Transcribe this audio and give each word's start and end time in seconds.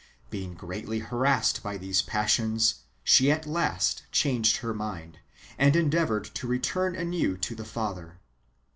Being 0.31 0.55
greatly 0.55 0.97
harassed 0.97 1.61
by 1.61 1.77
these 1.77 2.01
passions, 2.01 2.79
she 3.03 3.29
at 3.31 3.45
last 3.45 4.01
changed 4.11 4.57
her 4.57 4.73
mind, 4.73 5.19
and 5.59 5.75
endeavoured 5.75 6.25
to 6.33 6.47
return 6.47 6.95
anew 6.95 7.37
to 7.37 7.53
the 7.53 7.65
Father. 7.65 8.17